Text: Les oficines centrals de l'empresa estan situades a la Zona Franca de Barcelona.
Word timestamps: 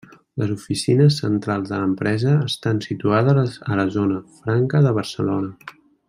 Les 0.41 0.51
oficines 0.53 1.17
centrals 1.23 1.73
de 1.73 1.79
l'empresa 1.81 2.33
estan 2.47 2.81
situades 2.89 3.57
a 3.75 3.81
la 3.81 3.85
Zona 3.97 4.17
Franca 4.43 4.83
de 4.87 4.99
Barcelona. 5.01 5.75